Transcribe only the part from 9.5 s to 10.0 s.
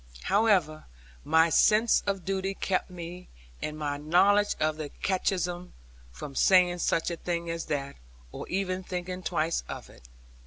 of